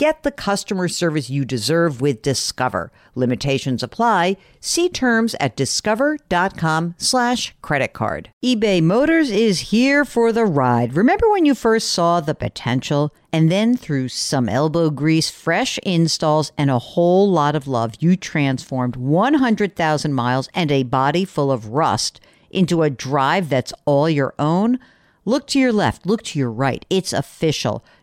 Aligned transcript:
Get 0.00 0.22
the 0.22 0.30
customer 0.30 0.88
service 0.88 1.28
you 1.28 1.44
deserve 1.44 2.00
with 2.00 2.22
Discover. 2.22 2.90
Limitations 3.14 3.82
apply. 3.82 4.38
See 4.58 4.88
terms 4.88 5.36
at 5.38 5.56
discover.com 5.56 6.94
slash 6.96 7.54
credit 7.60 7.92
card. 7.92 8.30
eBay 8.42 8.82
Motors 8.82 9.30
is 9.30 9.60
here 9.60 10.06
for 10.06 10.32
the 10.32 10.46
ride. 10.46 10.94
Remember 10.94 11.30
when 11.30 11.44
you 11.44 11.54
first 11.54 11.90
saw 11.90 12.18
the 12.18 12.34
potential? 12.34 13.14
And 13.30 13.52
then 13.52 13.76
through 13.76 14.08
some 14.08 14.48
elbow 14.48 14.88
grease, 14.88 15.28
fresh 15.28 15.76
installs, 15.82 16.50
and 16.56 16.70
a 16.70 16.78
whole 16.78 17.30
lot 17.30 17.54
of 17.54 17.68
love, 17.68 17.92
you 18.00 18.16
transformed 18.16 18.96
100,000 18.96 20.14
miles 20.14 20.48
and 20.54 20.72
a 20.72 20.82
body 20.82 21.26
full 21.26 21.52
of 21.52 21.68
rust 21.68 22.22
into 22.50 22.82
a 22.82 22.88
drive 22.88 23.50
that's 23.50 23.74
all 23.84 24.08
your 24.08 24.32
own? 24.38 24.78
Look 25.26 25.46
to 25.48 25.60
your 25.60 25.74
left, 25.74 26.06
look 26.06 26.22
to 26.22 26.38
your 26.38 26.50
right. 26.50 26.86
It's 26.88 27.12
official. 27.12 27.84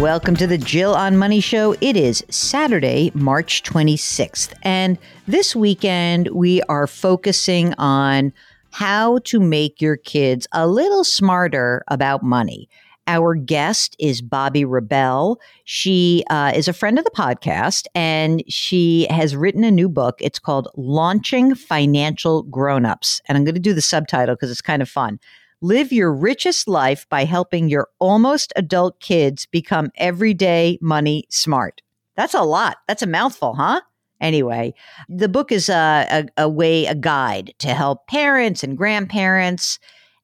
Welcome 0.00 0.34
to 0.36 0.46
the 0.48 0.58
Jill 0.58 0.92
on 0.94 1.16
Money 1.16 1.38
Show. 1.38 1.76
It 1.80 1.96
is 1.96 2.24
Saturday, 2.28 3.12
March 3.14 3.62
26th. 3.62 4.52
And 4.62 4.98
this 5.28 5.54
weekend, 5.54 6.28
we 6.28 6.60
are 6.62 6.88
focusing 6.88 7.74
on 7.74 8.32
how 8.72 9.18
to 9.18 9.38
make 9.38 9.80
your 9.80 9.96
kids 9.96 10.48
a 10.50 10.66
little 10.66 11.04
smarter 11.04 11.84
about 11.88 12.24
money. 12.24 12.68
Our 13.06 13.36
guest 13.36 13.94
is 14.00 14.20
Bobbi 14.20 14.64
Rebell. 14.68 15.40
She 15.64 16.24
uh, 16.28 16.52
is 16.54 16.66
a 16.66 16.72
friend 16.72 16.98
of 16.98 17.04
the 17.04 17.10
podcast 17.12 17.86
and 17.94 18.42
she 18.48 19.06
has 19.10 19.36
written 19.36 19.62
a 19.62 19.70
new 19.70 19.88
book. 19.88 20.16
It's 20.20 20.40
called 20.40 20.68
Launching 20.74 21.54
Financial 21.54 22.42
Grownups. 22.42 23.22
And 23.28 23.38
I'm 23.38 23.44
going 23.44 23.54
to 23.54 23.60
do 23.60 23.74
the 23.74 23.80
subtitle 23.80 24.34
because 24.34 24.50
it's 24.50 24.60
kind 24.60 24.82
of 24.82 24.88
fun. 24.88 25.20
Live 25.64 25.94
your 25.94 26.12
richest 26.12 26.68
life 26.68 27.08
by 27.08 27.24
helping 27.24 27.70
your 27.70 27.88
almost 27.98 28.52
adult 28.54 29.00
kids 29.00 29.46
become 29.46 29.90
everyday 29.96 30.76
money 30.82 31.24
smart. 31.30 31.80
That's 32.16 32.34
a 32.34 32.42
lot. 32.42 32.76
That's 32.86 33.00
a 33.00 33.06
mouthful, 33.06 33.54
huh? 33.54 33.80
Anyway, 34.20 34.74
the 35.08 35.26
book 35.26 35.50
is 35.50 35.70
a, 35.70 36.26
a, 36.36 36.42
a 36.42 36.48
way, 36.50 36.84
a 36.84 36.94
guide 36.94 37.54
to 37.60 37.68
help 37.68 38.06
parents 38.08 38.62
and 38.62 38.76
grandparents 38.76 39.78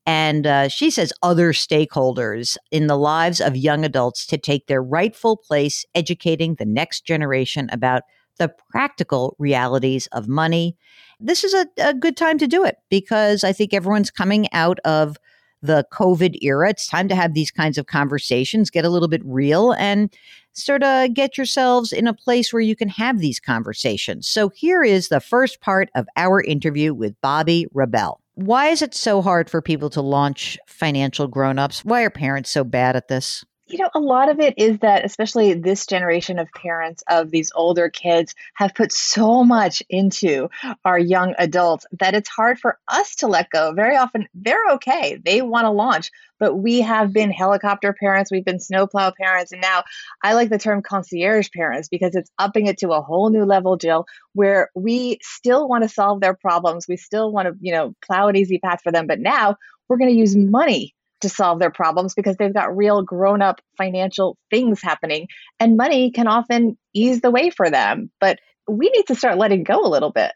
and 0.04 0.46
uh, 0.46 0.68
she 0.68 0.90
says 0.90 1.10
other 1.22 1.54
stakeholders 1.54 2.58
in 2.70 2.86
the 2.86 2.98
lives 2.98 3.40
of 3.40 3.56
young 3.56 3.82
adults 3.82 4.26
to 4.26 4.36
take 4.36 4.66
their 4.66 4.82
rightful 4.82 5.38
place 5.38 5.86
educating 5.94 6.56
the 6.56 6.66
next 6.66 7.06
generation 7.06 7.70
about 7.72 8.02
the 8.36 8.52
practical 8.70 9.36
realities 9.38 10.06
of 10.08 10.26
money. 10.26 10.76
This 11.20 11.44
is 11.44 11.54
a, 11.54 11.66
a 11.78 11.94
good 11.94 12.16
time 12.16 12.38
to 12.38 12.46
do 12.46 12.64
it 12.64 12.76
because 12.88 13.44
I 13.44 13.52
think 13.52 13.72
everyone's 13.72 14.10
coming 14.10 14.48
out 14.52 14.80
of 14.80 15.16
the 15.62 15.86
COVID 15.92 16.38
era. 16.42 16.70
It's 16.70 16.86
time 16.86 17.08
to 17.08 17.14
have 17.14 17.34
these 17.34 17.50
kinds 17.50 17.78
of 17.78 17.86
conversations, 17.86 18.70
get 18.70 18.84
a 18.84 18.88
little 18.88 19.08
bit 19.08 19.22
real, 19.24 19.72
and 19.72 20.12
sort 20.52 20.82
of 20.82 21.14
get 21.14 21.36
yourselves 21.36 21.92
in 21.92 22.06
a 22.06 22.14
place 22.14 22.52
where 22.52 22.62
you 22.62 22.74
can 22.74 22.88
have 22.88 23.18
these 23.18 23.38
conversations. 23.38 24.26
So 24.26 24.48
here 24.48 24.82
is 24.82 25.08
the 25.08 25.20
first 25.20 25.60
part 25.60 25.90
of 25.94 26.06
our 26.16 26.42
interview 26.42 26.92
with 26.94 27.20
Bobbi 27.20 27.66
Rebell. 27.72 28.20
Why 28.34 28.68
is 28.68 28.80
it 28.80 28.94
so 28.94 29.20
hard 29.20 29.50
for 29.50 29.60
people 29.60 29.90
to 29.90 30.00
launch 30.00 30.58
financial 30.66 31.26
grown-ups? 31.26 31.84
Why 31.84 32.02
are 32.02 32.10
parents 32.10 32.50
so 32.50 32.64
bad 32.64 32.96
at 32.96 33.08
this? 33.08 33.44
You 33.72 33.78
know, 33.78 33.90
a 33.94 34.00
lot 34.00 34.28
of 34.28 34.40
it 34.40 34.54
is 34.56 34.78
that, 34.80 35.04
especially 35.04 35.54
this 35.54 35.86
generation 35.86 36.38
of 36.38 36.50
parents 36.52 37.02
of 37.08 37.30
these 37.30 37.52
older 37.54 37.88
kids, 37.88 38.34
have 38.54 38.74
put 38.74 38.92
so 38.92 39.44
much 39.44 39.82
into 39.88 40.48
our 40.84 40.98
young 40.98 41.34
adults 41.38 41.86
that 42.00 42.14
it's 42.14 42.28
hard 42.28 42.58
for 42.58 42.78
us 42.88 43.16
to 43.16 43.28
let 43.28 43.50
go. 43.50 43.72
Very 43.72 43.96
often, 43.96 44.28
they're 44.34 44.70
okay, 44.72 45.20
they 45.24 45.42
want 45.42 45.64
to 45.66 45.70
launch, 45.70 46.10
but 46.38 46.54
we 46.54 46.80
have 46.80 47.12
been 47.12 47.30
helicopter 47.30 47.92
parents, 47.92 48.30
we've 48.30 48.44
been 48.44 48.60
snowplow 48.60 49.12
parents, 49.16 49.52
and 49.52 49.60
now 49.60 49.84
I 50.22 50.34
like 50.34 50.50
the 50.50 50.58
term 50.58 50.82
concierge 50.82 51.50
parents 51.50 51.88
because 51.88 52.14
it's 52.14 52.30
upping 52.38 52.66
it 52.66 52.78
to 52.78 52.90
a 52.90 53.02
whole 53.02 53.30
new 53.30 53.44
level, 53.44 53.76
Jill, 53.76 54.06
where 54.34 54.70
we 54.74 55.18
still 55.22 55.68
want 55.68 55.82
to 55.84 55.88
solve 55.88 56.20
their 56.20 56.34
problems. 56.34 56.86
We 56.88 56.96
still 56.96 57.30
want 57.30 57.48
to, 57.48 57.54
you 57.60 57.72
know, 57.72 57.94
plow 58.04 58.28
an 58.28 58.36
easy 58.36 58.58
path 58.58 58.80
for 58.82 58.92
them, 58.92 59.06
but 59.06 59.20
now 59.20 59.56
we're 59.88 59.98
going 59.98 60.10
to 60.10 60.16
use 60.16 60.36
money 60.36 60.94
to 61.20 61.28
solve 61.28 61.58
their 61.58 61.70
problems 61.70 62.14
because 62.14 62.36
they've 62.36 62.54
got 62.54 62.76
real 62.76 63.02
grown 63.02 63.42
up 63.42 63.60
financial 63.76 64.36
things 64.50 64.82
happening. 64.82 65.28
And 65.58 65.76
money 65.76 66.10
can 66.10 66.26
often 66.26 66.76
ease 66.94 67.20
the 67.20 67.30
way 67.30 67.50
for 67.50 67.70
them. 67.70 68.10
But 68.20 68.38
we 68.68 68.90
need 68.90 69.06
to 69.08 69.14
start 69.14 69.38
letting 69.38 69.64
go 69.64 69.84
a 69.84 69.88
little 69.88 70.10
bit. 70.10 70.32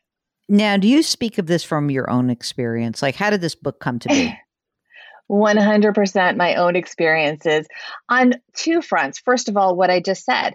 Now, 0.49 0.77
do 0.77 0.89
you 0.89 1.03
speak 1.03 1.39
of 1.39 1.47
this 1.47 1.65
from 1.65 1.91
your 1.91 2.11
own 2.11 2.29
experience? 2.31 3.01
Like, 3.01 3.15
how 3.15 3.31
did 3.31 3.41
this 3.41 3.55
book 3.55 3.81
come 3.81 3.99
to 4.01 4.09
be? 4.09 4.35
100% 5.31 6.37
my 6.37 6.55
own 6.57 6.77
experiences 6.77 7.67
on 8.11 8.35
two 8.55 8.83
fronts. 8.83 9.19
First 9.19 9.49
of 9.49 9.57
all, 9.57 9.75
what 9.75 9.91
I 9.91 10.01
just 10.01 10.25
said 10.25 10.55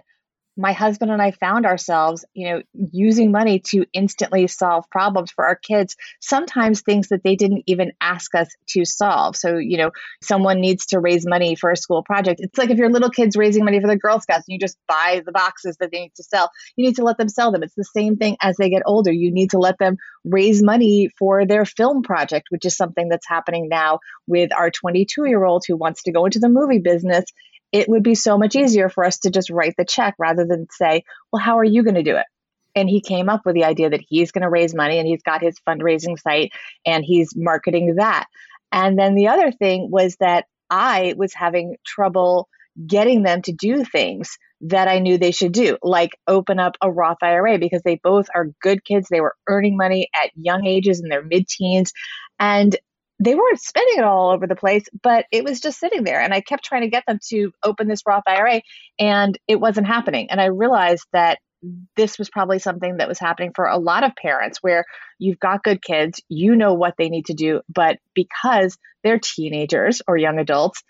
my 0.60 0.72
husband 0.72 1.10
and 1.10 1.22
I 1.22 1.30
found 1.30 1.64
ourselves, 1.64 2.22
you 2.34 2.50
know, 2.50 2.62
using 2.74 3.32
money 3.32 3.60
to 3.70 3.86
instantly 3.94 4.46
solve 4.46 4.84
problems 4.90 5.30
for 5.30 5.46
our 5.46 5.56
kids, 5.56 5.96
sometimes 6.20 6.82
things 6.82 7.08
that 7.08 7.24
they 7.24 7.34
didn't 7.34 7.62
even 7.66 7.92
ask 7.98 8.34
us 8.34 8.48
to 8.68 8.84
solve. 8.84 9.36
So, 9.36 9.56
you 9.56 9.78
know, 9.78 9.90
someone 10.22 10.60
needs 10.60 10.84
to 10.86 11.00
raise 11.00 11.26
money 11.26 11.54
for 11.54 11.70
a 11.70 11.76
school 11.76 12.02
project. 12.02 12.40
It's 12.42 12.58
like 12.58 12.68
if 12.68 12.76
your 12.76 12.90
little 12.90 13.08
kid's 13.08 13.36
raising 13.36 13.64
money 13.64 13.80
for 13.80 13.86
the 13.86 13.96
Girl 13.96 14.20
Scouts 14.20 14.44
and 14.46 14.52
you 14.52 14.58
just 14.58 14.76
buy 14.86 15.22
the 15.24 15.32
boxes 15.32 15.78
that 15.80 15.90
they 15.90 16.00
need 16.00 16.14
to 16.16 16.22
sell, 16.22 16.50
you 16.76 16.84
need 16.84 16.96
to 16.96 17.04
let 17.04 17.16
them 17.16 17.30
sell 17.30 17.52
them. 17.52 17.62
It's 17.62 17.74
the 17.74 17.84
same 17.84 18.16
thing 18.16 18.36
as 18.42 18.56
they 18.58 18.68
get 18.68 18.82
older. 18.84 19.10
You 19.10 19.32
need 19.32 19.50
to 19.50 19.58
let 19.58 19.78
them 19.78 19.96
raise 20.26 20.62
money 20.62 21.08
for 21.18 21.46
their 21.46 21.64
film 21.64 22.02
project, 22.02 22.48
which 22.50 22.66
is 22.66 22.76
something 22.76 23.08
that's 23.08 23.26
happening 23.26 23.68
now 23.70 24.00
with 24.26 24.52
our 24.52 24.70
22 24.70 25.24
year 25.24 25.42
old 25.42 25.64
who 25.66 25.76
wants 25.76 26.02
to 26.02 26.12
go 26.12 26.26
into 26.26 26.38
the 26.38 26.50
movie 26.50 26.80
business 26.80 27.24
it 27.72 27.88
would 27.88 28.02
be 28.02 28.14
so 28.14 28.36
much 28.38 28.56
easier 28.56 28.88
for 28.88 29.04
us 29.04 29.20
to 29.20 29.30
just 29.30 29.50
write 29.50 29.74
the 29.76 29.84
check 29.84 30.14
rather 30.18 30.44
than 30.44 30.66
say, 30.70 31.04
well, 31.32 31.42
how 31.42 31.58
are 31.58 31.64
you 31.64 31.82
going 31.82 31.94
to 31.94 32.02
do 32.02 32.16
it? 32.16 32.26
And 32.74 32.88
he 32.88 33.00
came 33.00 33.28
up 33.28 33.42
with 33.44 33.54
the 33.54 33.64
idea 33.64 33.90
that 33.90 34.04
he's 34.08 34.32
going 34.32 34.42
to 34.42 34.48
raise 34.48 34.74
money 34.74 34.98
and 34.98 35.06
he's 35.06 35.22
got 35.22 35.42
his 35.42 35.56
fundraising 35.66 36.18
site 36.18 36.52
and 36.86 37.04
he's 37.04 37.34
marketing 37.34 37.96
that. 37.96 38.26
And 38.72 38.98
then 38.98 39.14
the 39.14 39.28
other 39.28 39.50
thing 39.50 39.90
was 39.90 40.16
that 40.20 40.46
I 40.68 41.14
was 41.16 41.34
having 41.34 41.76
trouble 41.84 42.48
getting 42.86 43.22
them 43.22 43.42
to 43.42 43.52
do 43.52 43.84
things 43.84 44.38
that 44.62 44.88
I 44.88 44.98
knew 44.98 45.18
they 45.18 45.32
should 45.32 45.52
do, 45.52 45.78
like 45.82 46.10
open 46.28 46.60
up 46.60 46.76
a 46.80 46.90
Roth 46.90 47.22
IRA 47.22 47.58
because 47.58 47.82
they 47.82 47.98
both 48.02 48.28
are 48.34 48.52
good 48.62 48.84
kids. 48.84 49.08
They 49.10 49.20
were 49.20 49.34
earning 49.48 49.76
money 49.76 50.08
at 50.14 50.30
young 50.36 50.66
ages 50.66 51.00
in 51.00 51.08
their 51.08 51.22
mid 51.22 51.48
teens. 51.48 51.92
And 52.38 52.76
they 53.20 53.34
weren't 53.34 53.60
spending 53.60 53.98
it 53.98 54.04
all 54.04 54.30
over 54.30 54.46
the 54.46 54.56
place, 54.56 54.84
but 55.02 55.26
it 55.30 55.44
was 55.44 55.60
just 55.60 55.78
sitting 55.78 56.04
there. 56.04 56.20
And 56.20 56.32
I 56.32 56.40
kept 56.40 56.64
trying 56.64 56.82
to 56.82 56.88
get 56.88 57.04
them 57.06 57.18
to 57.28 57.52
open 57.62 57.86
this 57.86 58.02
Roth 58.06 58.24
IRA, 58.26 58.62
and 58.98 59.38
it 59.46 59.60
wasn't 59.60 59.86
happening. 59.86 60.30
And 60.30 60.40
I 60.40 60.46
realized 60.46 61.06
that 61.12 61.38
this 61.96 62.18
was 62.18 62.30
probably 62.30 62.58
something 62.58 62.96
that 62.96 63.08
was 63.08 63.18
happening 63.18 63.52
for 63.54 63.66
a 63.66 63.76
lot 63.76 64.02
of 64.02 64.16
parents 64.16 64.62
where 64.62 64.86
you've 65.18 65.38
got 65.38 65.62
good 65.62 65.82
kids, 65.82 66.22
you 66.30 66.56
know 66.56 66.72
what 66.72 66.94
they 66.96 67.10
need 67.10 67.26
to 67.26 67.34
do, 67.34 67.60
but 67.68 67.98
because 68.14 68.78
they're 69.04 69.18
teenagers 69.18 70.00
or 70.08 70.16
young 70.16 70.38
adults, 70.38 70.82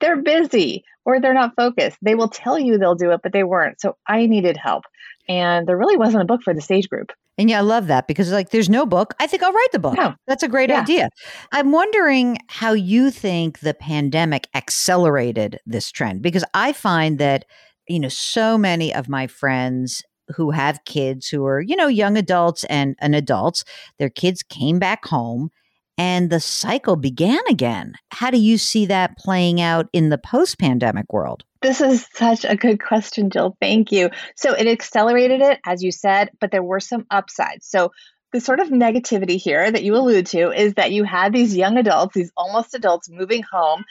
they're 0.00 0.22
busy 0.22 0.84
or 1.04 1.20
they're 1.20 1.34
not 1.34 1.54
focused. 1.54 1.98
They 2.00 2.14
will 2.14 2.28
tell 2.28 2.58
you 2.58 2.78
they'll 2.78 2.94
do 2.94 3.10
it, 3.10 3.20
but 3.22 3.32
they 3.32 3.44
weren't. 3.44 3.80
So 3.80 3.96
I 4.06 4.26
needed 4.26 4.56
help. 4.56 4.84
And 5.28 5.66
there 5.66 5.76
really 5.76 5.98
wasn't 5.98 6.22
a 6.22 6.26
book 6.26 6.42
for 6.42 6.54
the 6.54 6.62
stage 6.62 6.88
group. 6.88 7.12
And 7.36 7.50
yeah, 7.50 7.58
I 7.58 7.62
love 7.62 7.88
that 7.88 8.06
because 8.06 8.30
like 8.30 8.50
there's 8.50 8.70
no 8.70 8.86
book. 8.86 9.14
I 9.18 9.26
think 9.26 9.42
I'll 9.42 9.52
write 9.52 9.72
the 9.72 9.78
book. 9.78 9.94
No. 9.94 10.14
That's 10.26 10.42
a 10.42 10.48
great 10.48 10.70
yeah. 10.70 10.82
idea. 10.82 11.08
I'm 11.52 11.72
wondering 11.72 12.38
how 12.48 12.72
you 12.72 13.10
think 13.10 13.60
the 13.60 13.74
pandemic 13.74 14.48
accelerated 14.54 15.58
this 15.66 15.90
trend 15.90 16.22
because 16.22 16.44
I 16.54 16.72
find 16.72 17.18
that 17.18 17.44
you 17.88 18.00
know 18.00 18.08
so 18.08 18.56
many 18.56 18.94
of 18.94 19.08
my 19.08 19.26
friends 19.26 20.02
who 20.36 20.50
have 20.50 20.84
kids 20.84 21.28
who 21.28 21.44
are, 21.44 21.60
you 21.60 21.76
know, 21.76 21.86
young 21.86 22.16
adults 22.16 22.64
and, 22.64 22.96
and 22.98 23.14
adults, 23.14 23.64
their 23.98 24.08
kids 24.08 24.42
came 24.42 24.78
back 24.78 25.04
home 25.04 25.50
and 25.96 26.30
the 26.30 26.40
cycle 26.40 26.96
began 26.96 27.40
again. 27.48 27.94
How 28.10 28.30
do 28.30 28.38
you 28.38 28.58
see 28.58 28.86
that 28.86 29.16
playing 29.18 29.60
out 29.60 29.88
in 29.92 30.08
the 30.08 30.18
post 30.18 30.58
pandemic 30.58 31.12
world? 31.12 31.44
This 31.62 31.80
is 31.80 32.06
such 32.14 32.44
a 32.44 32.56
good 32.56 32.82
question, 32.82 33.30
Jill. 33.30 33.56
Thank 33.60 33.92
you. 33.92 34.10
So 34.36 34.52
it 34.52 34.66
accelerated 34.66 35.40
it, 35.40 35.60
as 35.64 35.82
you 35.82 35.92
said, 35.92 36.30
but 36.40 36.50
there 36.50 36.62
were 36.62 36.80
some 36.80 37.06
upsides. 37.10 37.66
So 37.66 37.90
the 38.32 38.40
sort 38.40 38.60
of 38.60 38.68
negativity 38.68 39.40
here 39.40 39.70
that 39.70 39.84
you 39.84 39.94
allude 39.94 40.26
to 40.26 40.50
is 40.50 40.74
that 40.74 40.92
you 40.92 41.04
had 41.04 41.32
these 41.32 41.56
young 41.56 41.78
adults, 41.78 42.14
these 42.14 42.32
almost 42.36 42.74
adults 42.74 43.08
moving 43.08 43.44
home, 43.50 43.84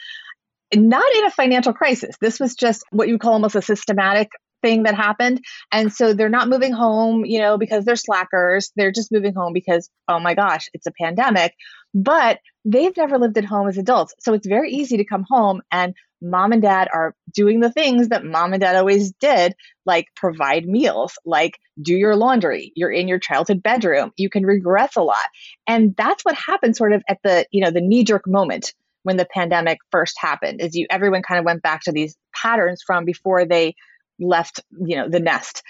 not 0.74 1.14
in 1.16 1.24
a 1.24 1.30
financial 1.30 1.72
crisis. 1.72 2.16
This 2.20 2.38
was 2.38 2.54
just 2.54 2.84
what 2.90 3.08
you 3.08 3.18
call 3.18 3.32
almost 3.32 3.56
a 3.56 3.62
systematic 3.62 4.28
thing 4.64 4.84
that 4.84 4.94
happened. 4.94 5.44
And 5.70 5.92
so 5.92 6.14
they're 6.14 6.30
not 6.30 6.48
moving 6.48 6.72
home, 6.72 7.24
you 7.26 7.38
know, 7.38 7.58
because 7.58 7.84
they're 7.84 7.96
slackers. 7.96 8.72
They're 8.76 8.92
just 8.92 9.12
moving 9.12 9.34
home 9.34 9.52
because, 9.52 9.90
oh 10.08 10.18
my 10.18 10.34
gosh, 10.34 10.68
it's 10.72 10.86
a 10.86 10.92
pandemic. 10.98 11.54
But 11.92 12.38
they've 12.64 12.96
never 12.96 13.18
lived 13.18 13.36
at 13.36 13.44
home 13.44 13.68
as 13.68 13.76
adults. 13.76 14.14
So 14.20 14.32
it's 14.32 14.46
very 14.46 14.72
easy 14.72 14.96
to 14.96 15.04
come 15.04 15.26
home 15.28 15.60
and 15.70 15.94
mom 16.22 16.52
and 16.52 16.62
dad 16.62 16.88
are 16.92 17.14
doing 17.34 17.60
the 17.60 17.70
things 17.70 18.08
that 18.08 18.24
mom 18.24 18.54
and 18.54 18.62
dad 18.62 18.76
always 18.76 19.12
did, 19.12 19.54
like 19.84 20.06
provide 20.16 20.64
meals, 20.64 21.18
like 21.26 21.58
do 21.82 21.94
your 21.94 22.16
laundry. 22.16 22.72
You're 22.74 22.90
in 22.90 23.06
your 23.06 23.18
childhood 23.18 23.62
bedroom. 23.62 24.12
You 24.16 24.30
can 24.30 24.46
regress 24.46 24.96
a 24.96 25.02
lot. 25.02 25.26
And 25.66 25.94
that's 25.94 26.24
what 26.24 26.34
happened 26.34 26.76
sort 26.76 26.94
of 26.94 27.02
at 27.06 27.18
the, 27.22 27.46
you 27.50 27.62
know, 27.62 27.70
the 27.70 27.82
knee 27.82 28.04
jerk 28.04 28.26
moment 28.26 28.72
when 29.02 29.18
the 29.18 29.26
pandemic 29.32 29.78
first 29.90 30.16
happened 30.18 30.62
is 30.62 30.74
you 30.74 30.86
everyone 30.90 31.22
kind 31.22 31.38
of 31.38 31.44
went 31.44 31.62
back 31.62 31.82
to 31.82 31.92
these 31.92 32.16
patterns 32.34 32.82
from 32.86 33.04
before 33.04 33.44
they 33.44 33.74
left, 34.18 34.60
you 34.70 34.96
know, 34.96 35.08
the 35.08 35.20
nest. 35.20 35.62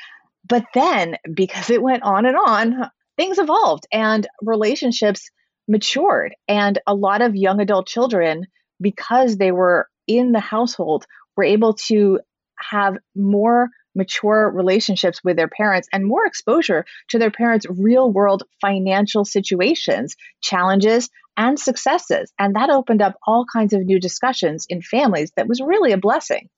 But 0.48 0.64
then 0.74 1.16
because 1.32 1.70
it 1.70 1.82
went 1.82 2.02
on 2.02 2.26
and 2.26 2.36
on, 2.36 2.90
things 3.16 3.38
evolved 3.38 3.86
and 3.92 4.26
relationships 4.42 5.30
matured. 5.66 6.34
And 6.48 6.78
a 6.86 6.94
lot 6.94 7.22
of 7.22 7.34
young 7.34 7.60
adult 7.60 7.86
children, 7.86 8.46
because 8.80 9.36
they 9.36 9.52
were 9.52 9.88
in 10.06 10.32
the 10.32 10.40
household, 10.40 11.06
were 11.36 11.44
able 11.44 11.74
to 11.74 12.20
have 12.58 12.96
more 13.14 13.70
mature 13.94 14.50
relationships 14.52 15.20
with 15.22 15.36
their 15.36 15.48
parents 15.48 15.88
and 15.92 16.04
more 16.04 16.26
exposure 16.26 16.84
to 17.08 17.18
their 17.18 17.30
parents' 17.30 17.66
real 17.68 18.10
world 18.10 18.42
financial 18.60 19.24
situations, 19.24 20.16
challenges, 20.42 21.08
and 21.36 21.58
successes. 21.58 22.32
And 22.38 22.56
that 22.56 22.70
opened 22.70 23.02
up 23.02 23.16
all 23.26 23.44
kinds 23.50 23.72
of 23.72 23.82
new 23.82 24.00
discussions 24.00 24.66
in 24.68 24.82
families 24.82 25.32
that 25.36 25.48
was 25.48 25.60
really 25.60 25.92
a 25.92 25.98
blessing 25.98 26.48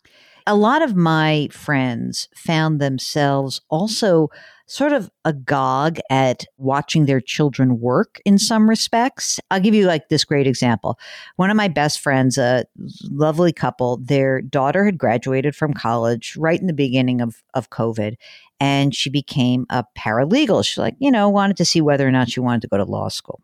a 0.46 0.54
lot 0.54 0.82
of 0.82 0.94
my 0.94 1.48
friends 1.50 2.28
found 2.34 2.81
themselves 2.81 3.60
also 3.69 4.31
sort 4.69 4.93
of 4.93 5.10
agog 5.25 5.98
at 6.10 6.44
watching 6.56 7.06
their 7.06 7.20
children 7.20 7.81
work 7.81 8.20
in 8.25 8.38
some 8.38 8.69
respects. 8.69 9.38
I'll 9.50 9.60
give 9.60 9.75
you 9.75 9.87
like 9.87 10.08
this 10.08 10.25
great 10.25 10.46
example. 10.46 10.98
One 11.37 11.50
of 11.50 11.56
my 11.56 11.69
best 11.69 12.00
friends, 12.00 12.37
a 12.37 12.64
lovely 13.04 13.52
couple, 13.52 13.98
their 13.98 14.40
daughter 14.43 14.84
had 14.84 14.98
graduated 14.98 15.54
from 15.54 15.72
college 15.72 16.37
right 16.37 16.60
in 16.60 16.66
the 16.66 16.72
beginning 16.72 17.20
of, 17.20 17.43
of 17.54 17.70
COVID 17.70 18.16
and 18.58 18.94
she 18.94 19.10
became 19.10 19.66
a 19.70 19.84
paralegal. 19.96 20.64
She 20.64 20.81
like, 20.81 20.96
you 20.98 21.10
know, 21.10 21.28
wanted 21.28 21.56
to 21.58 21.64
see 21.64 21.81
whether 21.81 22.06
or 22.06 22.12
not 22.12 22.31
she 22.31 22.40
wanted 22.40 22.62
to 22.62 22.69
go 22.69 22.76
to 22.76 22.84
law 22.84 23.08
school. 23.08 23.40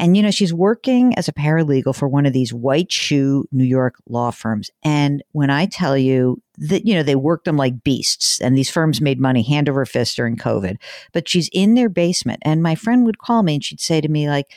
And, 0.00 0.16
you 0.16 0.22
know, 0.22 0.30
she's 0.30 0.54
working 0.54 1.14
as 1.18 1.28
a 1.28 1.32
paralegal 1.32 1.94
for 1.94 2.08
one 2.08 2.24
of 2.24 2.32
these 2.32 2.54
white 2.54 2.90
shoe 2.90 3.44
New 3.52 3.64
York 3.64 3.96
law 4.08 4.30
firms. 4.30 4.70
And 4.82 5.22
when 5.32 5.50
I 5.50 5.66
tell 5.66 5.96
you 5.96 6.40
that, 6.56 6.86
you 6.86 6.94
know, 6.94 7.02
they 7.02 7.16
worked 7.16 7.44
them 7.44 7.58
like 7.58 7.84
beasts 7.84 8.40
and 8.40 8.56
these 8.56 8.70
firms 8.70 9.02
made 9.02 9.20
money 9.20 9.42
hand 9.42 9.68
over 9.68 9.84
fist 9.84 10.16
during 10.16 10.38
COVID, 10.38 10.78
but 11.12 11.28
she's 11.28 11.50
in 11.52 11.74
their 11.74 11.90
basement. 11.90 12.40
And 12.46 12.62
my 12.62 12.74
friend 12.74 13.04
would 13.04 13.18
call 13.18 13.42
me 13.42 13.56
and 13.56 13.64
she'd 13.64 13.78
say 13.78 14.00
to 14.00 14.08
me, 14.08 14.28
like, 14.28 14.50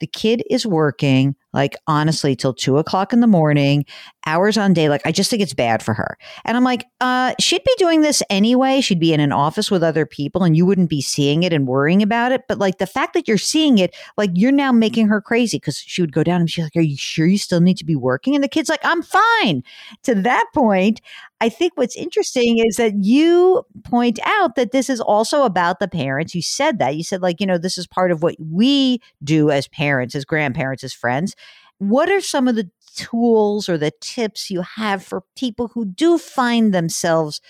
the 0.00 0.06
kid 0.06 0.42
is 0.50 0.66
working 0.66 1.36
like 1.52 1.76
honestly 1.86 2.34
till 2.34 2.54
two 2.54 2.78
o'clock 2.78 3.12
in 3.12 3.20
the 3.20 3.26
morning, 3.26 3.84
hours 4.26 4.56
on 4.56 4.72
day. 4.72 4.88
Like 4.88 5.02
I 5.04 5.12
just 5.12 5.30
think 5.30 5.42
it's 5.42 5.54
bad 5.54 5.82
for 5.82 5.94
her. 5.94 6.16
And 6.44 6.56
I'm 6.56 6.64
like, 6.64 6.84
uh, 7.00 7.34
she'd 7.40 7.64
be 7.64 7.74
doing 7.78 8.02
this 8.02 8.22
anyway. 8.30 8.80
She'd 8.80 9.00
be 9.00 9.12
in 9.12 9.20
an 9.20 9.32
office 9.32 9.70
with 9.70 9.82
other 9.82 10.06
people 10.06 10.44
and 10.44 10.56
you 10.56 10.64
wouldn't 10.64 10.90
be 10.90 11.02
seeing 11.02 11.42
it 11.42 11.52
and 11.52 11.66
worrying 11.66 12.02
about 12.02 12.32
it. 12.32 12.42
But 12.48 12.58
like 12.58 12.78
the 12.78 12.86
fact 12.86 13.14
that 13.14 13.26
you're 13.26 13.38
seeing 13.38 13.78
it, 13.78 13.94
like 14.16 14.30
you're 14.34 14.52
now 14.52 14.72
making 14.72 15.08
her 15.08 15.20
crazy 15.20 15.56
because 15.56 15.78
she 15.78 16.02
would 16.02 16.12
go 16.12 16.22
down 16.22 16.40
and 16.40 16.50
she's 16.50 16.64
like, 16.64 16.76
Are 16.76 16.80
you 16.80 16.96
sure 16.96 17.26
you 17.26 17.38
still 17.38 17.60
need 17.60 17.76
to 17.78 17.84
be 17.84 17.96
working? 17.96 18.34
And 18.34 18.44
the 18.44 18.48
kid's 18.48 18.68
like, 18.68 18.84
I'm 18.84 19.02
fine. 19.02 19.62
To 20.04 20.14
that 20.14 20.46
point, 20.54 21.00
I 21.42 21.48
think 21.48 21.72
what's 21.74 21.96
interesting 21.96 22.58
is 22.58 22.76
that 22.76 22.94
you 23.02 23.64
point 23.84 24.20
out 24.24 24.54
that 24.54 24.70
this 24.70 24.88
is 24.88 25.00
also 25.00 25.42
about 25.42 25.80
the 25.80 25.88
parents. 25.88 26.34
You 26.34 26.42
said 26.42 26.78
that. 26.78 26.96
You 26.96 27.02
said, 27.02 27.20
like, 27.20 27.40
you 27.40 27.46
know, 27.46 27.58
this 27.58 27.76
is 27.76 27.86
part 27.86 28.12
of 28.12 28.22
what 28.22 28.36
we 28.38 29.00
do 29.24 29.50
as 29.50 29.66
parents, 29.66 30.14
as 30.14 30.24
grandparents, 30.24 30.84
as 30.84 30.92
friends 30.92 31.34
what 31.82 32.08
are 32.08 32.20
some 32.20 32.46
of 32.46 32.54
the 32.54 32.70
tools 32.94 33.68
or 33.68 33.76
the 33.76 33.90
tips 34.00 34.50
you 34.50 34.62
have 34.62 35.02
for 35.02 35.24
people 35.36 35.68
who 35.68 35.84
do 35.84 36.16
find 36.16 36.72
themselves 36.72 37.40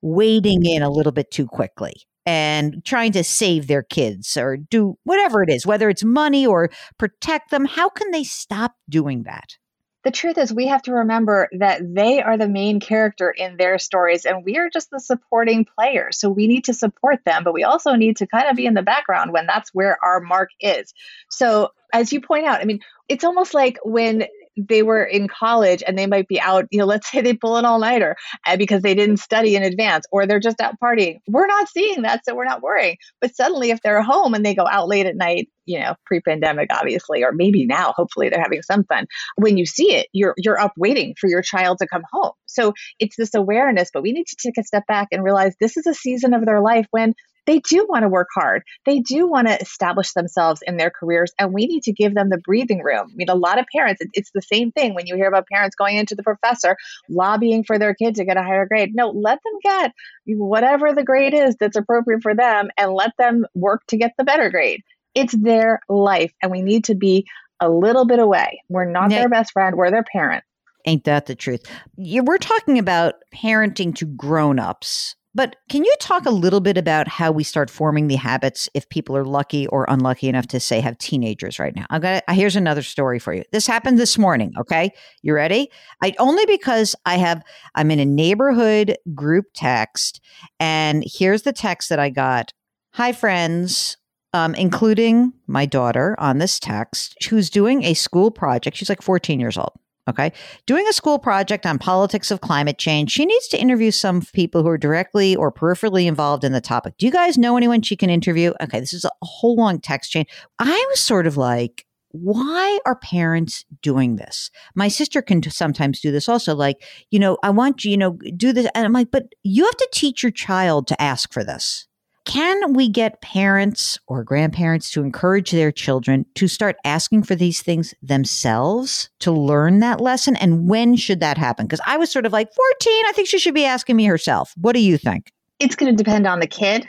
wading 0.00 0.64
in 0.64 0.82
a 0.82 0.90
little 0.90 1.12
bit 1.12 1.30
too 1.30 1.46
quickly 1.46 1.92
and 2.24 2.82
trying 2.86 3.12
to 3.12 3.22
save 3.22 3.66
their 3.66 3.82
kids 3.82 4.38
or 4.38 4.56
do 4.56 4.96
whatever 5.04 5.42
it 5.42 5.50
is, 5.50 5.66
whether 5.66 5.90
it's 5.90 6.02
money 6.02 6.46
or 6.46 6.70
protect 6.98 7.50
them? 7.50 7.66
How 7.66 7.90
can 7.90 8.10
they 8.10 8.24
stop 8.24 8.72
doing 8.88 9.24
that? 9.24 9.58
The 10.04 10.10
truth 10.10 10.38
is 10.38 10.52
we 10.52 10.66
have 10.66 10.82
to 10.82 10.92
remember 10.92 11.48
that 11.58 11.80
they 11.94 12.22
are 12.22 12.36
the 12.36 12.48
main 12.48 12.78
character 12.78 13.30
in 13.30 13.56
their 13.56 13.78
stories 13.78 14.24
and 14.24 14.44
we 14.44 14.58
are 14.58 14.68
just 14.70 14.90
the 14.90 15.00
supporting 15.00 15.64
players 15.64 16.18
so 16.18 16.30
we 16.30 16.46
need 16.46 16.64
to 16.64 16.74
support 16.74 17.20
them 17.24 17.42
but 17.44 17.54
we 17.54 17.64
also 17.64 17.94
need 17.94 18.18
to 18.18 18.26
kind 18.26 18.48
of 18.48 18.56
be 18.56 18.66
in 18.66 18.74
the 18.74 18.82
background 18.82 19.32
when 19.32 19.46
that's 19.46 19.70
where 19.74 19.98
our 20.04 20.20
mark 20.20 20.50
is. 20.60 20.92
So 21.30 21.72
as 21.92 22.12
you 22.12 22.20
point 22.20 22.44
out 22.44 22.60
i 22.60 22.64
mean 22.64 22.80
it's 23.08 23.24
almost 23.24 23.54
like 23.54 23.78
when 23.84 24.24
they 24.56 24.82
were 24.82 25.02
in 25.02 25.28
college 25.28 25.82
and 25.86 25.98
they 25.98 26.06
might 26.06 26.28
be 26.28 26.40
out, 26.40 26.66
you 26.70 26.78
know, 26.78 26.86
let's 26.86 27.10
say 27.10 27.20
they 27.20 27.34
pull 27.34 27.56
an 27.56 27.64
all 27.64 27.78
nighter 27.78 28.16
uh, 28.46 28.56
because 28.56 28.82
they 28.82 28.94
didn't 28.94 29.18
study 29.18 29.56
in 29.56 29.62
advance 29.62 30.06
or 30.12 30.26
they're 30.26 30.40
just 30.40 30.60
out 30.60 30.76
partying. 30.82 31.18
We're 31.28 31.46
not 31.46 31.68
seeing 31.68 32.02
that, 32.02 32.24
so 32.24 32.34
we're 32.34 32.44
not 32.44 32.62
worrying. 32.62 32.96
But 33.20 33.34
suddenly, 33.34 33.70
if 33.70 33.80
they're 33.82 34.02
home 34.02 34.34
and 34.34 34.44
they 34.44 34.54
go 34.54 34.66
out 34.66 34.88
late 34.88 35.06
at 35.06 35.16
night, 35.16 35.48
you 35.66 35.80
know, 35.80 35.94
pre-pandemic, 36.04 36.68
obviously, 36.72 37.24
or 37.24 37.32
maybe 37.32 37.66
now, 37.66 37.92
hopefully 37.96 38.28
they're 38.28 38.42
having 38.42 38.62
some 38.62 38.84
fun. 38.84 39.06
When 39.36 39.56
you 39.56 39.66
see 39.66 39.94
it, 39.94 40.08
you're 40.12 40.34
you're 40.36 40.60
up 40.60 40.72
waiting 40.76 41.14
for 41.18 41.28
your 41.28 41.42
child 41.42 41.78
to 41.78 41.86
come 41.86 42.02
home. 42.12 42.32
So 42.46 42.74
it's 43.00 43.16
this 43.16 43.34
awareness, 43.34 43.90
but 43.92 44.02
we 44.02 44.12
need 44.12 44.26
to 44.26 44.36
take 44.42 44.58
a 44.58 44.64
step 44.64 44.86
back 44.86 45.08
and 45.10 45.24
realize 45.24 45.54
this 45.58 45.76
is 45.76 45.86
a 45.86 45.94
season 45.94 46.34
of 46.34 46.44
their 46.44 46.60
life 46.60 46.86
when 46.90 47.14
they 47.46 47.60
do 47.60 47.86
want 47.88 48.02
to 48.02 48.08
work 48.08 48.28
hard. 48.34 48.62
They 48.86 49.00
do 49.00 49.28
want 49.28 49.48
to 49.48 49.60
establish 49.60 50.12
themselves 50.12 50.62
in 50.66 50.76
their 50.76 50.90
careers, 50.90 51.32
and 51.38 51.52
we 51.52 51.66
need 51.66 51.82
to 51.84 51.92
give 51.92 52.14
them 52.14 52.30
the 52.30 52.38
breathing 52.38 52.82
room. 52.82 53.08
I 53.12 53.14
mean, 53.14 53.28
a 53.28 53.34
lot 53.34 53.58
of 53.58 53.66
parents, 53.74 54.02
it's 54.12 54.30
the 54.34 54.42
same 54.42 54.72
thing 54.72 54.94
when 54.94 55.06
you 55.06 55.16
hear 55.16 55.28
about 55.28 55.46
parents 55.46 55.76
going 55.76 55.96
into 55.96 56.14
the 56.14 56.22
professor 56.22 56.76
lobbying 57.08 57.64
for 57.64 57.78
their 57.78 57.94
kid 57.94 58.14
to 58.16 58.24
get 58.24 58.36
a 58.36 58.42
higher 58.42 58.66
grade. 58.66 58.94
No, 58.94 59.10
let 59.10 59.40
them 59.44 59.52
get 59.62 59.92
whatever 60.26 60.92
the 60.92 61.04
grade 61.04 61.34
is 61.34 61.56
that's 61.56 61.76
appropriate 61.76 62.22
for 62.22 62.34
them 62.34 62.68
and 62.78 62.92
let 62.92 63.12
them 63.18 63.46
work 63.54 63.82
to 63.88 63.96
get 63.96 64.12
the 64.16 64.24
better 64.24 64.50
grade. 64.50 64.82
It's 65.14 65.34
their 65.36 65.80
life, 65.88 66.32
and 66.42 66.50
we 66.50 66.62
need 66.62 66.84
to 66.84 66.94
be 66.94 67.26
a 67.60 67.68
little 67.68 68.04
bit 68.04 68.18
away. 68.18 68.62
We're 68.68 68.84
not 68.84 69.10
their 69.10 69.28
best 69.28 69.52
friend, 69.52 69.76
we're 69.76 69.90
their 69.90 70.02
parent. 70.02 70.44
Ain't 70.86 71.04
that 71.04 71.26
the 71.26 71.34
truth? 71.34 71.62
We're 71.96 72.36
talking 72.36 72.78
about 72.78 73.14
parenting 73.34 73.94
to 73.96 74.04
grown 74.04 74.58
ups 74.58 75.16
but 75.34 75.56
can 75.68 75.84
you 75.84 75.94
talk 76.00 76.26
a 76.26 76.30
little 76.30 76.60
bit 76.60 76.78
about 76.78 77.08
how 77.08 77.32
we 77.32 77.42
start 77.42 77.68
forming 77.68 78.06
the 78.06 78.16
habits 78.16 78.68
if 78.74 78.88
people 78.88 79.16
are 79.16 79.24
lucky 79.24 79.66
or 79.68 79.84
unlucky 79.88 80.28
enough 80.28 80.46
to 80.48 80.60
say 80.60 80.80
have 80.80 80.96
teenagers 80.98 81.58
right 81.58 81.74
now? 81.74 81.86
I 81.90 81.98
got 81.98 82.22
here's 82.30 82.56
another 82.56 82.82
story 82.82 83.18
for 83.18 83.34
you. 83.34 83.42
This 83.52 83.66
happened 83.66 83.98
this 83.98 84.16
morning, 84.16 84.52
okay? 84.58 84.92
You 85.22 85.34
ready? 85.34 85.70
I 86.02 86.14
only 86.18 86.46
because 86.46 86.94
I 87.04 87.16
have 87.16 87.42
I'm 87.74 87.90
in 87.90 87.98
a 87.98 88.04
neighborhood 88.04 88.96
group 89.14 89.46
text 89.54 90.20
and 90.60 91.04
here's 91.06 91.42
the 91.42 91.52
text 91.52 91.88
that 91.88 91.98
I 91.98 92.10
got. 92.10 92.52
Hi 92.92 93.12
friends, 93.12 93.96
um, 94.32 94.54
including 94.54 95.32
my 95.46 95.66
daughter 95.66 96.14
on 96.18 96.38
this 96.38 96.60
text, 96.60 97.16
who's 97.28 97.50
doing 97.50 97.82
a 97.82 97.94
school 97.94 98.30
project. 98.30 98.76
She's 98.76 98.88
like 98.88 99.02
14 99.02 99.40
years 99.40 99.58
old. 99.58 99.72
Okay. 100.06 100.32
Doing 100.66 100.86
a 100.86 100.92
school 100.92 101.18
project 101.18 101.64
on 101.64 101.78
politics 101.78 102.30
of 102.30 102.42
climate 102.42 102.76
change, 102.76 103.10
she 103.10 103.24
needs 103.24 103.48
to 103.48 103.60
interview 103.60 103.90
some 103.90 104.20
people 104.20 104.62
who 104.62 104.68
are 104.68 104.78
directly 104.78 105.34
or 105.34 105.50
peripherally 105.50 106.06
involved 106.06 106.44
in 106.44 106.52
the 106.52 106.60
topic. 106.60 106.94
Do 106.98 107.06
you 107.06 107.12
guys 107.12 107.38
know 107.38 107.56
anyone 107.56 107.80
she 107.80 107.96
can 107.96 108.10
interview? 108.10 108.52
Okay. 108.60 108.80
This 108.80 108.92
is 108.92 109.04
a 109.04 109.10
whole 109.22 109.56
long 109.56 109.80
text 109.80 110.10
chain. 110.10 110.26
I 110.58 110.86
was 110.90 111.00
sort 111.00 111.26
of 111.26 111.38
like, 111.38 111.86
why 112.10 112.78
are 112.86 112.96
parents 112.96 113.64
doing 113.82 114.16
this? 114.16 114.50
My 114.76 114.88
sister 114.88 115.20
can 115.20 115.42
sometimes 115.42 116.00
do 116.00 116.12
this 116.12 116.28
also. 116.28 116.54
Like, 116.54 116.84
you 117.10 117.18
know, 117.18 117.38
I 117.42 117.50
want 117.50 117.84
you, 117.84 117.90
you 117.90 117.96
know, 117.96 118.18
do 118.36 118.52
this. 118.52 118.68
And 118.74 118.84
I'm 118.84 118.92
like, 118.92 119.10
but 119.10 119.24
you 119.42 119.64
have 119.64 119.76
to 119.76 119.88
teach 119.92 120.22
your 120.22 120.30
child 120.30 120.86
to 120.88 121.02
ask 121.02 121.32
for 121.32 121.42
this. 121.42 121.88
Can 122.24 122.72
we 122.72 122.88
get 122.88 123.20
parents 123.20 123.98
or 124.06 124.24
grandparents 124.24 124.90
to 124.92 125.02
encourage 125.02 125.50
their 125.50 125.70
children 125.70 126.24
to 126.36 126.48
start 126.48 126.76
asking 126.82 127.24
for 127.24 127.34
these 127.34 127.60
things 127.60 127.94
themselves 128.02 129.10
to 129.20 129.30
learn 129.30 129.80
that 129.80 130.00
lesson? 130.00 130.34
And 130.36 130.66
when 130.68 130.96
should 130.96 131.20
that 131.20 131.36
happen? 131.36 131.66
Because 131.66 131.82
I 131.86 131.98
was 131.98 132.10
sort 132.10 132.24
of 132.24 132.32
like 132.32 132.52
14, 132.52 133.04
I 133.06 133.12
think 133.14 133.28
she 133.28 133.38
should 133.38 133.54
be 133.54 133.66
asking 133.66 133.96
me 133.96 134.06
herself. 134.06 134.54
What 134.56 134.72
do 134.72 134.80
you 134.80 134.96
think? 134.96 135.32
It's 135.60 135.76
going 135.76 135.94
to 135.94 136.02
depend 136.02 136.26
on 136.26 136.40
the 136.40 136.46
kid 136.46 136.88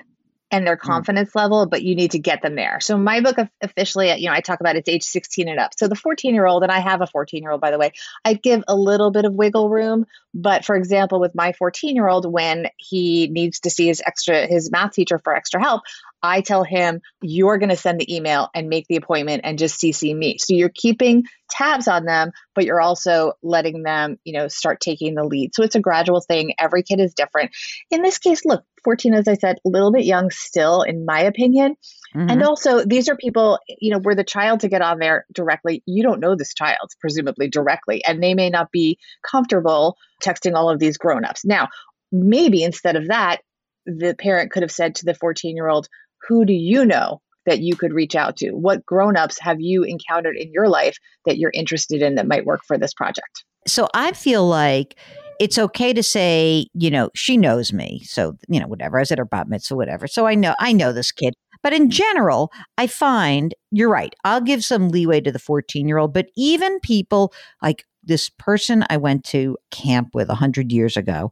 and 0.51 0.65
their 0.65 0.77
mm. 0.77 0.81
confidence 0.81 1.31
mm. 1.31 1.35
level, 1.35 1.65
but 1.65 1.83
you 1.83 1.95
need 1.95 2.11
to 2.11 2.19
get 2.19 2.41
them 2.41 2.55
there. 2.55 2.79
So 2.79 2.97
my 2.97 3.21
book 3.21 3.37
officially, 3.61 4.13
you 4.19 4.27
know, 4.27 4.33
I 4.33 4.41
talk 4.41 4.59
about 4.59 4.75
it's 4.75 4.89
age 4.89 5.03
16 5.03 5.47
and 5.47 5.59
up. 5.59 5.71
So 5.77 5.87
the 5.87 5.95
14 5.95 6.33
year 6.33 6.45
old, 6.45 6.63
and 6.63 6.71
I 6.71 6.79
have 6.79 7.01
a 7.01 7.07
14 7.07 7.41
year 7.41 7.51
old, 7.51 7.61
by 7.61 7.71
the 7.71 7.77
way, 7.77 7.91
I 8.23 8.33
give 8.33 8.63
a 8.67 8.75
little 8.75 9.11
bit 9.11 9.25
of 9.25 9.33
wiggle 9.33 9.69
room. 9.69 10.05
But 10.33 10.65
for 10.65 10.75
example, 10.75 11.19
with 11.19 11.33
my 11.33 11.53
14 11.53 11.95
year 11.95 12.07
old, 12.07 12.31
when 12.31 12.67
he 12.77 13.27
needs 13.27 13.61
to 13.61 13.69
see 13.69 13.87
his 13.87 14.01
extra, 14.05 14.47
his 14.47 14.71
math 14.71 14.93
teacher 14.93 15.19
for 15.23 15.35
extra 15.35 15.61
help, 15.61 15.81
I 16.21 16.41
tell 16.41 16.63
him, 16.63 17.01
you're 17.21 17.57
going 17.57 17.69
to 17.69 17.75
send 17.75 17.99
the 17.99 18.15
email 18.15 18.49
and 18.55 18.67
make 18.67 18.87
the 18.87 18.95
appointment 18.95 19.41
and 19.43 19.59
just 19.59 19.79
CC 19.79 20.15
me. 20.15 20.37
So 20.39 20.53
you're 20.53 20.71
keeping 20.73 21.25
tabs 21.49 21.87
on 21.87 22.05
them, 22.05 22.31
but 22.55 22.65
you're 22.65 22.81
also 22.81 23.33
letting 23.43 23.83
them, 23.83 24.17
you 24.23 24.33
know, 24.33 24.47
start 24.47 24.79
taking 24.81 25.13
the 25.13 25.23
lead. 25.23 25.53
So 25.53 25.63
it's 25.63 25.75
a 25.75 25.79
gradual 25.79 26.21
thing. 26.21 26.53
Every 26.57 26.83
kid 26.83 26.99
is 26.99 27.13
different. 27.13 27.51
In 27.91 28.01
this 28.01 28.17
case, 28.17 28.43
look, 28.43 28.63
14, 28.85 29.13
as 29.13 29.27
I 29.27 29.33
said, 29.33 29.57
a 29.65 29.69
little 29.69 29.91
bit 29.91 30.05
young 30.05 30.29
still, 30.29 30.83
in 30.83 31.05
my 31.05 31.19
opinion. 31.19 31.75
Mm-hmm. 32.15 32.29
And 32.29 32.43
also, 32.43 32.85
these 32.85 33.09
are 33.09 33.17
people, 33.17 33.59
you 33.67 33.91
know, 33.91 33.99
where 33.99 34.15
the 34.15 34.23
child 34.23 34.61
to 34.61 34.69
get 34.69 34.81
on 34.81 34.99
there 34.99 35.25
directly, 35.33 35.83
you 35.85 36.03
don't 36.03 36.21
know 36.21 36.35
this 36.35 36.53
child, 36.53 36.91
presumably 37.01 37.49
directly, 37.49 38.05
and 38.05 38.23
they 38.23 38.33
may 38.33 38.49
not 38.49 38.71
be 38.71 38.97
comfortable 39.29 39.97
texting 40.23 40.55
all 40.55 40.69
of 40.69 40.79
these 40.79 40.97
grown-ups. 40.97 41.43
Now, 41.43 41.67
maybe 42.13 42.63
instead 42.63 42.95
of 42.95 43.07
that, 43.07 43.41
the 43.85 44.15
parent 44.17 44.51
could 44.51 44.63
have 44.63 44.71
said 44.71 44.95
to 44.95 45.05
the 45.05 45.13
14 45.13 45.55
year 45.55 45.67
old, 45.67 45.87
who 46.27 46.45
do 46.45 46.53
you 46.53 46.85
know 46.85 47.21
that 47.45 47.59
you 47.59 47.75
could 47.75 47.93
reach 47.93 48.15
out 48.15 48.37
to? 48.37 48.51
What 48.51 48.85
grown-ups 48.85 49.39
have 49.41 49.57
you 49.59 49.83
encountered 49.83 50.37
in 50.37 50.51
your 50.51 50.69
life 50.69 50.97
that 51.25 51.37
you're 51.37 51.51
interested 51.53 52.01
in 52.01 52.15
that 52.15 52.27
might 52.27 52.45
work 52.45 52.61
for 52.65 52.77
this 52.77 52.93
project? 52.93 53.43
So 53.67 53.89
I 53.93 54.13
feel 54.13 54.47
like 54.47 54.95
it's 55.39 55.57
okay 55.57 55.93
to 55.93 56.03
say, 56.03 56.67
you 56.73 56.89
know, 56.89 57.09
she 57.13 57.37
knows 57.37 57.73
me. 57.73 58.01
So, 58.05 58.37
you 58.47 58.59
know, 58.59 58.67
whatever. 58.67 58.97
I 58.97 59.01
was 59.01 59.11
at 59.11 59.17
her 59.17 59.25
bat 59.25 59.47
mitzvah, 59.47 59.75
whatever. 59.75 60.07
So 60.07 60.25
I 60.25 60.35
know 60.35 60.55
I 60.59 60.73
know 60.73 60.91
this 60.91 61.11
kid. 61.11 61.33
But 61.63 61.73
in 61.73 61.83
mm-hmm. 61.83 61.89
general, 61.89 62.51
I 62.77 62.87
find 62.87 63.55
you're 63.71 63.89
right. 63.89 64.13
I'll 64.23 64.41
give 64.41 64.63
some 64.63 64.89
leeway 64.89 65.21
to 65.21 65.31
the 65.31 65.39
14 65.39 65.87
year 65.87 65.97
old, 65.97 66.13
but 66.13 66.27
even 66.35 66.79
people 66.81 67.33
like 67.61 67.85
this 68.05 68.29
person 68.29 68.85
I 68.89 68.97
went 68.97 69.23
to 69.25 69.57
camp 69.71 70.09
with 70.13 70.27
100 70.27 70.71
years 70.71 70.97
ago, 70.97 71.31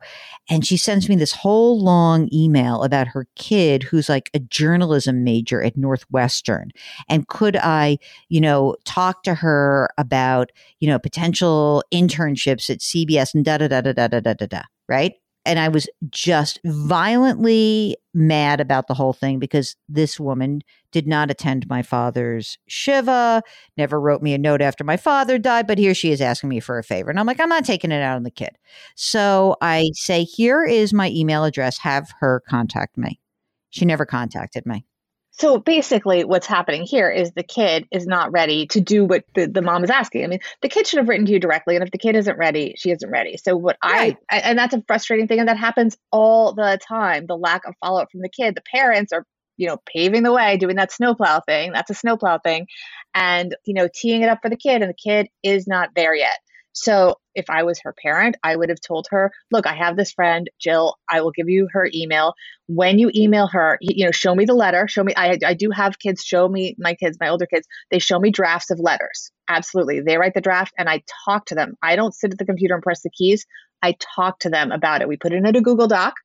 and 0.50 0.66
she 0.66 0.78
sends 0.78 1.10
me 1.10 1.16
this 1.16 1.32
whole 1.32 1.82
long 1.82 2.30
email 2.34 2.84
about 2.84 3.08
her 3.08 3.28
kid 3.36 3.84
who's 3.84 4.10
like 4.10 4.30
a 4.34 4.40
journalism 4.40 5.24
major 5.24 5.64
at 5.64 5.78
Northwestern. 5.78 6.72
And 7.10 7.28
could 7.28 7.56
I, 7.58 7.98
you 8.30 8.42
know, 8.42 8.76
talk 8.86 9.24
to 9.24 9.36
her 9.36 9.90
about, 9.98 10.52
you 10.80 10.88
know, 10.88 11.00
potential 11.00 11.84
internships 11.94 12.70
at 12.70 12.80
CBS 12.80 13.34
and 13.34 13.46
da 13.46 13.58
da 13.58 13.68
da 13.68 13.82
da 13.82 13.94
da 13.94 14.08
da 14.08 14.34
da 14.34 14.46
da, 14.46 14.62
right? 14.88 15.14
And 15.46 15.60
I 15.60 15.68
was 15.68 15.88
just 16.10 16.60
violently 16.64 17.98
mad 18.14 18.62
about 18.62 18.88
the 18.88 18.94
whole 18.94 19.14
thing 19.14 19.40
because 19.40 19.76
this 19.90 20.20
woman 20.20 20.62
did 20.92 21.08
not 21.08 21.32
attend 21.32 21.68
my 21.68 21.82
father's 21.82 22.58
Shiva, 22.68 23.42
never 23.76 24.00
wrote 24.00 24.22
me 24.22 24.34
a 24.34 24.38
note 24.38 24.62
after 24.62 24.84
my 24.84 24.98
father 24.98 25.38
died, 25.38 25.68
but 25.68 25.78
here 25.78 25.94
she 25.94 26.12
is 26.12 26.22
asking 26.22 26.50
me 26.50 26.60
for 26.60 26.78
a 26.78 26.84
favor. 26.84 27.10
And 27.10 27.20
I'm 27.20 27.26
like, 27.26 27.40
I'm 27.40 27.50
not 27.50 27.66
taking 27.66 27.92
it 27.92 28.02
out 28.02 28.16
on 28.16 28.24
the 28.24 28.32
kid. 28.32 28.58
So 28.96 29.58
I 29.62 29.90
say, 29.94 30.24
here 30.24 30.64
is 30.64 30.94
my 30.94 31.10
email 31.10 31.44
address, 31.44 31.78
have 31.80 32.12
her 32.20 32.42
contact 32.48 32.98
me. 32.98 33.20
She 33.70 33.86
never 33.86 34.06
contacted 34.06 34.66
me. 34.66 34.86
So 35.40 35.58
basically, 35.58 36.24
what's 36.24 36.46
happening 36.46 36.84
here 36.84 37.10
is 37.10 37.32
the 37.32 37.44
kid 37.44 37.88
is 37.92 38.06
not 38.06 38.32
ready 38.32 38.68
to 38.68 38.80
do 38.80 39.04
what 39.04 39.24
the, 39.34 39.48
the 39.48 39.64
mom 39.64 39.84
is 39.84 39.90
asking. 39.90 40.24
I 40.24 40.28
mean, 40.28 40.40
the 40.62 40.70
kid 40.70 40.86
should 40.86 40.98
have 41.00 41.10
written 41.10 41.26
to 41.26 41.32
you 41.32 41.40
directly, 41.40 41.76
and 41.76 41.84
if 41.84 41.90
the 41.90 41.98
kid 41.98 42.16
isn't 42.16 42.38
ready, 42.38 42.76
she 42.78 42.92
isn't 42.92 43.10
ready. 43.10 43.38
So 43.38 43.58
what 43.58 43.78
right. 43.84 44.16
I 44.30 44.38
and 44.38 44.58
that's 44.58 44.76
a 44.76 44.84
frustrating 44.86 45.28
thing, 45.28 45.40
and 45.40 45.48
that 45.48 45.58
happens 45.58 45.98
all 46.12 46.54
the 46.54 46.80
time. 46.88 47.26
The 47.26 47.36
lack 47.36 47.66
of 47.66 47.74
follow 47.80 48.02
up 48.02 48.12
from 48.12 48.22
the 48.22 48.30
kid. 48.30 48.54
The 48.56 48.62
parents 48.62 49.12
are 49.12 49.26
you 49.58 49.68
know 49.68 49.78
paving 49.88 50.22
the 50.22 50.32
way, 50.32 50.58
doing 50.58 50.76
that 50.76 50.92
snowplow 50.92 51.42
thing. 51.48 51.74
That's 51.74 51.90
a 51.90 51.96
snowplow 51.96 52.38
thing, 52.44 52.68
and 53.16 53.56
you 53.66 53.74
know 53.74 53.88
teeing 53.92 54.22
it 54.22 54.30
up 54.30 54.40
for 54.44 54.50
the 54.50 54.58
kid, 54.58 54.84
and 54.84 54.90
the 54.90 54.96
kid 55.04 55.30
is 55.42 55.68
not 55.68 55.90
there 55.96 56.16
yet. 56.16 56.38
So 56.74 57.16
if 57.36 57.50
I 57.50 57.64
was 57.64 57.80
her 57.84 57.94
parent, 57.94 58.36
I 58.44 58.56
would 58.56 58.70
have 58.70 58.82
told 58.82 59.08
her, 59.12 59.32
look, 59.52 59.66
I 59.66 59.74
have 59.74 59.96
this 59.96 60.12
friend, 60.12 60.50
Jill, 60.60 60.96
I 61.10 61.22
will 61.22 61.32
give 61.32 61.48
you 61.48 61.68
her 61.72 61.88
email. 61.94 62.34
When 62.68 63.00
you 63.00 63.12
email 63.16 63.48
her, 63.48 63.78
you 63.80 64.06
know, 64.06 64.12
show 64.12 64.36
me 64.36 64.46
the 64.46 64.56
letter, 64.56 64.88
show 64.88 65.04
me, 65.04 65.14
I, 65.16 65.38
I 65.46 65.54
do 65.54 65.70
have 65.70 66.00
kids 66.00 66.24
show 66.24 66.48
me, 66.50 66.76
my 66.80 66.96
kids, 66.96 67.18
my 67.20 67.30
older 67.30 67.46
kids, 67.46 67.68
they 67.92 68.00
show 68.00 68.20
me 68.20 68.32
drafts 68.32 68.72
of 68.72 68.80
letters. 68.80 69.32
Absolutely. 69.48 70.02
They 70.02 70.18
write 70.18 70.34
the 70.34 70.42
draft 70.42 70.74
and 70.78 70.90
I 70.90 71.04
talk 71.26 71.46
to 71.48 71.56
them. 71.56 71.76
I 71.82 71.96
don't 71.96 72.14
sit 72.14 72.32
at 72.32 72.38
the 72.38 72.46
computer 72.46 72.74
and 72.74 72.84
press 72.84 73.02
the 73.02 73.10
keys. 73.12 73.46
I 73.82 73.96
talk 74.16 74.40
to 74.40 74.50
them 74.50 74.72
about 74.72 75.02
it. 75.02 75.08
We 75.08 75.18
put 75.18 75.34
it 75.34 75.38
in 75.38 75.46
a 75.46 75.62
Google 75.62 75.88
Doc 75.88 76.16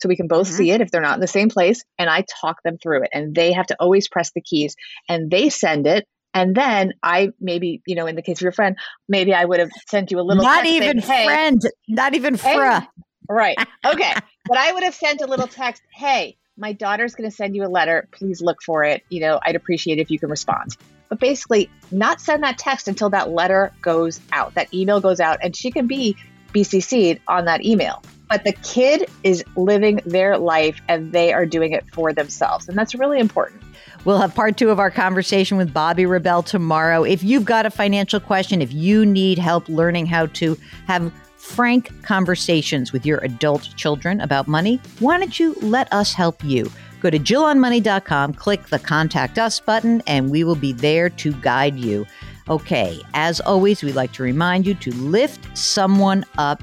so 0.00 0.08
we 0.08 0.16
can 0.16 0.28
both 0.28 0.46
mm-hmm. 0.46 0.56
see 0.56 0.70
it 0.70 0.80
if 0.80 0.90
they're 0.90 1.02
not 1.02 1.16
in 1.16 1.20
the 1.20 1.26
same 1.26 1.50
place 1.50 1.84
and 1.98 2.08
I 2.08 2.24
talk 2.40 2.62
them 2.62 2.78
through 2.78 3.02
it 3.04 3.10
and 3.12 3.34
they 3.34 3.52
have 3.52 3.66
to 3.66 3.76
always 3.80 4.08
press 4.08 4.30
the 4.32 4.40
keys 4.40 4.76
and 5.08 5.30
they 5.30 5.50
send 5.50 5.86
it 5.86 6.06
and 6.38 6.54
then 6.54 6.94
I 7.02 7.30
maybe, 7.40 7.82
you 7.84 7.96
know, 7.96 8.06
in 8.06 8.14
the 8.14 8.22
case 8.22 8.38
of 8.38 8.42
your 8.42 8.52
friend, 8.52 8.76
maybe 9.08 9.34
I 9.34 9.44
would 9.44 9.58
have 9.58 9.70
sent 9.88 10.12
you 10.12 10.20
a 10.20 10.22
little 10.22 10.44
not 10.44 10.66
even 10.66 11.00
saying, 11.00 11.28
hey, 11.28 11.34
friend, 11.34 11.62
not 11.88 12.14
even 12.14 12.36
fra. 12.36 12.80
Hey. 12.80 12.86
Right. 13.28 13.56
Okay. 13.84 14.14
but 14.48 14.56
I 14.56 14.72
would 14.72 14.84
have 14.84 14.94
sent 14.94 15.20
a 15.20 15.26
little 15.26 15.48
text, 15.48 15.82
hey, 15.92 16.36
my 16.56 16.72
daughter's 16.72 17.16
going 17.16 17.28
to 17.28 17.34
send 17.34 17.56
you 17.56 17.64
a 17.64 17.68
letter. 17.68 18.08
Please 18.12 18.40
look 18.40 18.62
for 18.64 18.84
it. 18.84 19.02
You 19.08 19.20
know, 19.20 19.40
I'd 19.44 19.56
appreciate 19.56 19.98
if 19.98 20.12
you 20.12 20.18
can 20.20 20.30
respond. 20.30 20.76
But 21.08 21.18
basically, 21.18 21.70
not 21.90 22.20
send 22.20 22.44
that 22.44 22.56
text 22.56 22.86
until 22.86 23.10
that 23.10 23.30
letter 23.30 23.72
goes 23.82 24.20
out, 24.30 24.54
that 24.54 24.72
email 24.72 25.00
goes 25.00 25.18
out, 25.18 25.38
and 25.42 25.56
she 25.56 25.72
can 25.72 25.88
be 25.88 26.16
BCC'd 26.54 27.20
on 27.26 27.46
that 27.46 27.64
email. 27.64 28.02
But 28.28 28.44
the 28.44 28.52
kid 28.52 29.08
is 29.22 29.44
living 29.56 30.00
their 30.04 30.38
life 30.38 30.80
and 30.88 31.12
they 31.12 31.32
are 31.32 31.46
doing 31.46 31.72
it 31.72 31.84
for 31.92 32.12
themselves. 32.12 32.68
And 32.68 32.76
that's 32.76 32.94
really 32.94 33.18
important. 33.18 33.62
We'll 34.04 34.18
have 34.18 34.34
part 34.34 34.56
two 34.56 34.70
of 34.70 34.78
our 34.78 34.90
conversation 34.90 35.56
with 35.56 35.72
Bobbi 35.72 36.08
Rebell 36.08 36.42
tomorrow. 36.42 37.04
If 37.04 37.22
you've 37.22 37.44
got 37.44 37.66
a 37.66 37.70
financial 37.70 38.20
question, 38.20 38.62
if 38.62 38.72
you 38.72 39.04
need 39.04 39.38
help 39.38 39.68
learning 39.68 40.06
how 40.06 40.26
to 40.26 40.56
have 40.86 41.12
frank 41.36 41.90
conversations 42.02 42.92
with 42.92 43.06
your 43.06 43.18
adult 43.18 43.74
children 43.76 44.20
about 44.20 44.46
money, 44.46 44.80
why 45.00 45.18
don't 45.18 45.38
you 45.40 45.54
let 45.60 45.92
us 45.92 46.12
help 46.12 46.44
you? 46.44 46.70
Go 47.00 47.10
to 47.10 47.18
JillOnMoney.com, 47.18 48.34
click 48.34 48.66
the 48.66 48.78
Contact 48.78 49.38
Us 49.38 49.60
button, 49.60 50.02
and 50.06 50.30
we 50.30 50.42
will 50.42 50.56
be 50.56 50.72
there 50.72 51.08
to 51.10 51.32
guide 51.34 51.76
you. 51.76 52.06
Okay, 52.48 53.00
as 53.14 53.40
always, 53.40 53.82
we'd 53.82 53.94
like 53.94 54.12
to 54.14 54.22
remind 54.22 54.66
you 54.66 54.74
to 54.74 54.90
lift 54.94 55.56
someone 55.56 56.24
up. 56.38 56.62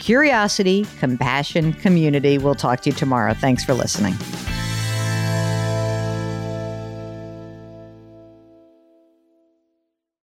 Curiosity, 0.00 0.86
compassion, 0.98 1.72
community. 1.72 2.38
We'll 2.38 2.56
talk 2.56 2.80
to 2.80 2.90
you 2.90 2.96
tomorrow. 2.96 3.34
Thanks 3.34 3.64
for 3.64 3.74
listening. 3.74 4.14